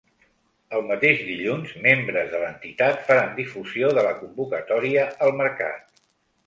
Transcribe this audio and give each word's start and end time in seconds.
El 0.77 0.85
mateix 0.91 1.19
dilluns, 1.27 1.75
membres 1.83 2.31
de 2.33 2.39
l’entitat 2.45 3.07
faran 3.11 3.31
difusió 3.43 3.93
de 3.99 4.09
la 4.11 4.19
convocatòria 4.25 5.07
al 5.29 5.41
mercat. 5.45 6.05